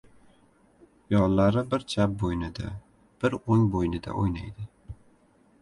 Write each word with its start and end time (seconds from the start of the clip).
Yollari 1.15 1.63
bir 1.75 1.85
chap 1.93 2.15
bo‘ynida, 2.23 2.71
bir 3.25 3.39
o‘ng 3.41 3.69
bo‘ynida 3.77 4.17
o‘ynadi! 4.23 4.71